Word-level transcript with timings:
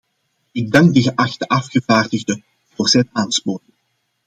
Ik 0.51 0.71
dank 0.71 0.93
de 0.93 1.01
geachte 1.01 1.47
afgevaardigde 1.47 2.41
voor 2.67 2.89
zijn 2.89 3.09
aansporing. 3.11 3.73